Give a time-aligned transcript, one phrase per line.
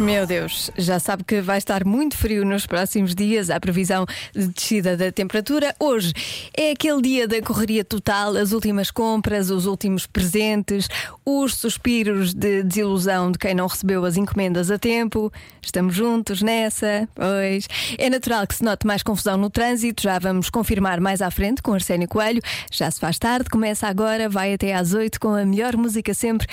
[0.00, 3.50] Meu Deus, já sabe que vai estar muito frio nos próximos dias.
[3.50, 5.74] Há previsão de descida da temperatura.
[5.78, 6.14] Hoje
[6.56, 10.88] é aquele dia da correria total, as últimas compras, os últimos presentes,
[11.22, 15.30] os suspiros de desilusão de quem não recebeu as encomendas a tempo.
[15.60, 17.68] Estamos juntos nessa, pois.
[17.98, 20.02] É natural que se note mais confusão no trânsito.
[20.02, 22.40] Já vamos confirmar mais à frente com Arsénio Coelho.
[22.72, 26.46] Já se faz tarde, começa agora, vai até às 8 com a melhor música sempre.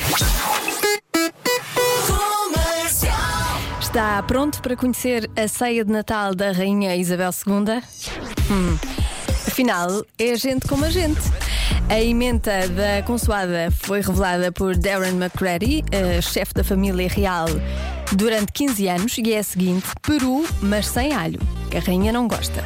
[3.97, 7.81] Está pronto para conhecer a ceia de Natal da Rainha Isabel II?
[8.51, 8.77] Hum.
[9.47, 11.19] Afinal, é gente como a gente.
[11.89, 15.83] A emenda da consoada foi revelada por Darren McCready,
[16.21, 17.47] chefe da família real,
[18.11, 21.39] durante 15 anos e é a seguinte: peru, mas sem alho,
[21.71, 22.63] que a rainha não gosta.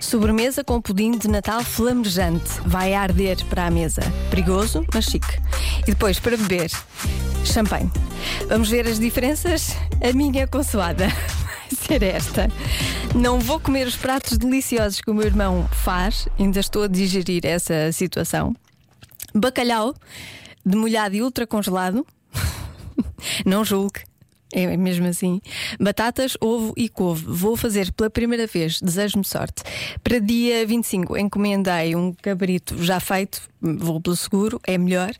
[0.00, 4.02] Sobremesa com pudim de Natal flamejante, vai arder para a mesa.
[4.30, 5.38] Perigoso, mas chique.
[5.86, 6.72] E depois, para beber,
[7.44, 7.90] champanhe.
[8.48, 9.76] Vamos ver as diferenças?
[10.02, 11.08] A minha consoada
[11.44, 12.48] vai ser esta.
[13.14, 17.44] Não vou comer os pratos deliciosos que o meu irmão faz, ainda estou a digerir
[17.44, 18.54] essa situação.
[19.34, 19.94] Bacalhau,
[20.64, 22.06] demolhado e ultra congelado.
[23.46, 24.11] Não julgue.
[24.52, 25.40] É mesmo assim.
[25.80, 27.24] Batatas, ovo e couve.
[27.26, 28.80] Vou fazer pela primeira vez.
[28.80, 29.62] Desejo-me sorte.
[30.04, 33.40] Para dia 25, encomendei um cabrito já feito.
[33.60, 35.12] Vou pelo seguro, é melhor.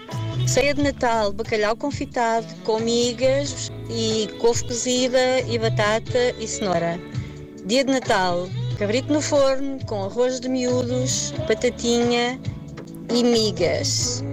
[0.48, 7.00] ceia de Natal, bacalhau confitado, com migas e couve cozida e batata e cenoura.
[7.66, 12.40] Dia de Natal, cabrito no forno, com arroz de miúdos, batatinha
[13.14, 14.24] e migas.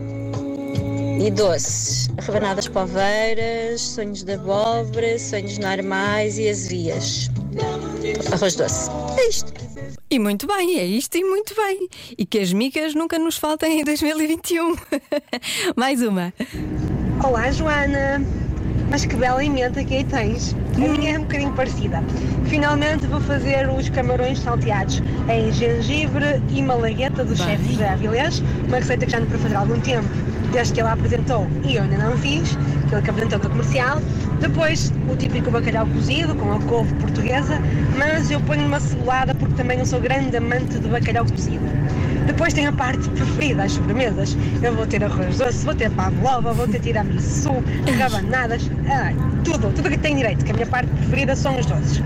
[1.21, 7.31] E doces, rebanadas poveiras, sonhos de abóbora, sonhos normais e azevias.
[8.33, 8.91] Arroz doce.
[9.19, 9.53] É isto.
[10.11, 11.89] E muito bem, é isto e muito bem.
[12.17, 14.75] E que as migas nunca nos faltem em 2021.
[15.77, 16.33] Mais uma.
[17.23, 18.25] Olá, Joana.
[18.91, 20.57] Mas que bela emenda que aí tens.
[20.75, 22.03] A minha é um bocadinho parecida.
[22.47, 28.79] Finalmente vou fazer os camarões salteados em gengibre e malagueta do chefe José Avilés, uma
[28.79, 30.09] receita que já ando para fazer há algum tempo,
[30.53, 32.57] desde que ele a apresentou e eu ainda não fiz,
[32.89, 34.01] que ele que apresentou para comercial.
[34.41, 37.61] Depois o típico bacalhau cozido com a couve portuguesa,
[37.97, 41.65] mas eu ponho uma cebolada porque também eu sou grande amante de bacalhau cozido.
[42.27, 44.37] Depois tem a parte preferida, as sobremesas.
[44.63, 47.51] Eu vou ter arroz doce, vou ter pavlova, vou ter tiramisu,
[47.99, 52.03] rabanadas, ah, tudo, tudo que tem direito, que a minha parte preferida são os doces.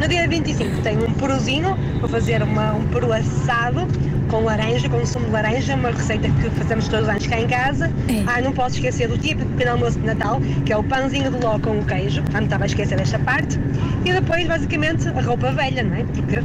[0.00, 3.86] No dia 25 tenho um peruzinho, vou fazer uma, um peru assado
[4.34, 7.46] com laranja, com sumo de laranja, uma receita que fazemos todos os anos cá em
[7.46, 7.88] casa.
[8.26, 11.38] Ah, não posso esquecer do típico pequeno almoço de Natal, que é o pãozinho de
[11.38, 12.20] ló com o queijo.
[12.34, 13.60] Ah, não estava a esquecer desta parte.
[14.04, 16.02] E depois, basicamente, a roupa velha, não é?
[16.02, 16.42] Porque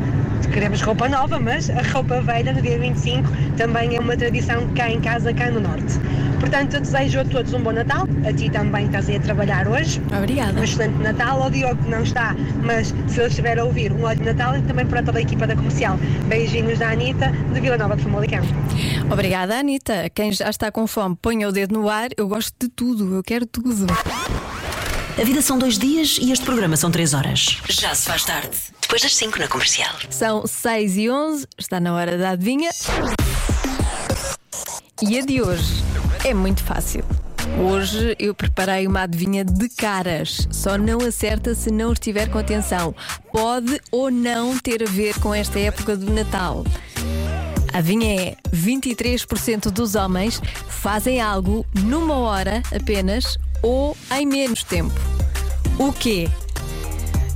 [0.53, 3.27] queremos roupa nova, mas a roupa velha no dia 25
[3.57, 5.99] também é uma tradição cá em casa, cá no Norte.
[6.39, 8.07] Portanto, eu desejo a todos um bom Natal.
[8.27, 10.01] A ti também que estás aí a trabalhar hoje.
[10.17, 10.59] Obrigada.
[10.59, 11.43] Um excelente Natal.
[11.43, 14.61] Ao Diogo que não está, mas se ele estiver a ouvir, um ótimo Natal e
[14.61, 15.97] também para toda a equipa da comercial.
[16.27, 18.41] Beijinhos da Anitta, de Vila Nova de Famalicão.
[19.11, 20.09] Obrigada, Anitta.
[20.09, 22.09] Quem já está com fome, ponha o dedo no ar.
[22.17, 23.87] Eu gosto de tudo, eu quero tudo.
[25.19, 27.57] A vida são dois dias e este programa são três horas.
[27.69, 29.93] Já se faz tarde, depois das 5 na comercial.
[30.09, 32.69] São 6 e 11, está na hora da adivinha.
[35.01, 35.88] E a de hoje
[36.25, 37.03] é muito fácil.
[37.57, 40.47] Hoje eu preparei uma adivinha de caras.
[40.51, 42.93] Só não acerta se não estiver com atenção.
[43.31, 46.63] Pode ou não ter a ver com esta época do Natal.
[47.73, 54.93] A adivinha é: 23% dos homens fazem algo numa hora apenas ou em menos tempo.
[55.77, 56.29] O quê?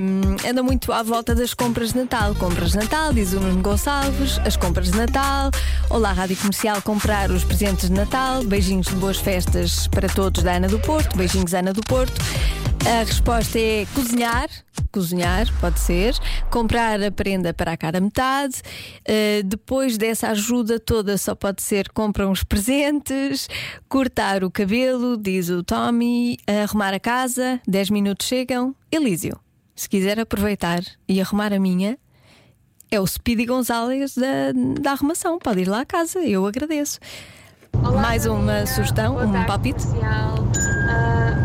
[0.01, 2.33] hum, andam muito à volta das compras de Natal.
[2.35, 5.51] Compras de Natal, diz o Nuno Gonçalves, as compras de Natal.
[5.89, 8.41] Olá, Rádio Comercial, comprar os presentes de Natal.
[8.45, 11.17] Beijinhos de boas festas para todos da Ana do Porto.
[11.17, 12.21] Beijinhos, Ana do Porto.
[12.85, 14.47] A resposta é cozinhar.
[14.97, 16.15] Cozinhar, pode ser.
[16.49, 18.63] Comprar a prenda para a cara metade.
[19.07, 23.47] Uh, depois dessa ajuda toda, só pode ser comprar uns presentes.
[23.87, 26.39] Cortar o cabelo, diz o Tommy.
[26.63, 28.73] Arrumar a casa, 10 minutos chegam.
[28.91, 29.39] Elísio,
[29.75, 31.95] se quiser aproveitar e arrumar a minha,
[32.89, 35.37] é o Speedy Gonzalez da, da arrumação.
[35.37, 36.97] Pode ir lá à casa, eu agradeço.
[37.71, 39.85] Olá, Mais uma sugestão, Boa um palpite?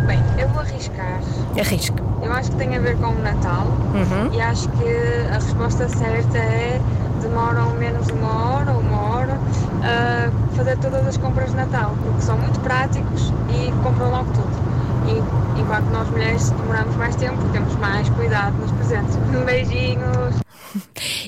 [0.06, 1.20] Bem, eu vou arriscar.
[1.58, 1.96] Arrisque.
[2.22, 4.32] Eu acho que tem a ver com o Natal Uhum.
[4.32, 4.84] e acho que
[5.30, 6.80] a resposta certa é
[7.20, 9.38] demoram menos de uma hora ou uma hora
[9.82, 14.72] a fazer todas as compras de Natal, porque são muito práticos e compram logo tudo.
[15.08, 19.16] E, enquanto nós mulheres demoramos mais tempo, temos mais cuidado nos presentes.
[19.44, 20.36] Beijinhos!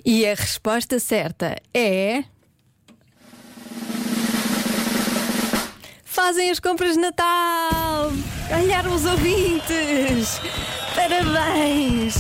[0.07, 2.25] E a resposta certa é.
[6.05, 8.11] Fazem as compras de Natal!
[8.55, 10.41] Ganharam os ouvintes!
[10.95, 12.15] Parabéns!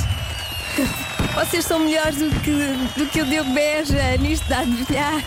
[1.33, 2.51] Vocês são melhores do que,
[2.99, 5.25] do que o Diogo Beja nisto de adivinhar.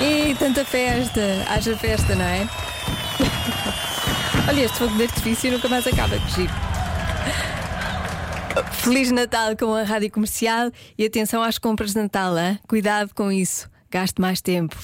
[0.00, 1.20] E tanta festa!
[1.48, 2.48] Haja festa, não é?
[4.48, 6.52] Olha, este fogo de artifício nunca mais acaba, que giro.
[8.72, 12.58] Feliz Natal com a Rádio Comercial e atenção às compras de Natal, hein?
[12.66, 14.76] cuidado com isso, gaste mais tempo.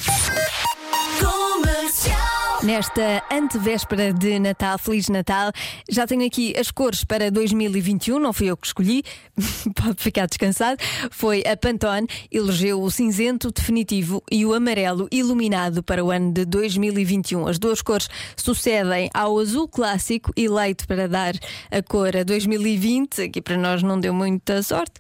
[2.63, 5.51] Nesta antevéspera de Natal, Feliz Natal,
[5.91, 9.03] já tenho aqui as cores para 2021, não fui eu que escolhi,
[9.75, 10.81] pode ficar descansado.
[11.11, 16.45] Foi a Pantone, elegeu o cinzento definitivo e o amarelo iluminado para o ano de
[16.45, 17.49] 2021.
[17.49, 21.35] As duas cores sucedem ao azul clássico eleito para dar
[21.69, 24.95] a cor a 2020, aqui para nós não deu muita sorte.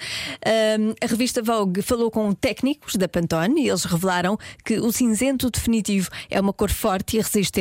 [0.44, 5.48] Ahm, a revista Vogue falou com técnicos da Pantone e eles revelaram que o cinzento
[5.48, 7.51] definitivo é uma cor forte e resistente,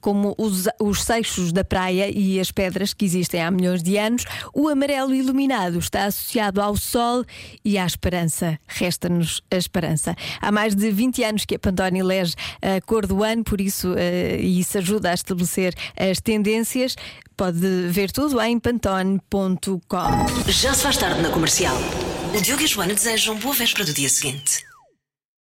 [0.00, 4.24] como os, os seixos da praia e as pedras que existem há milhões de anos.
[4.54, 7.24] O amarelo iluminado está associado ao sol
[7.64, 8.58] e à esperança.
[8.66, 10.14] Resta-nos a esperança.
[10.40, 13.94] Há mais de 20 anos que a Pantone elege a cor do ano, por isso
[13.98, 16.96] e isso ajuda a estabelecer as tendências.
[17.36, 20.48] Pode ver tudo em pantone.com.
[20.48, 21.76] Já se faz tarde na comercial.
[22.34, 24.64] O Diogo e a Joana desejam boa véspera do dia seguinte.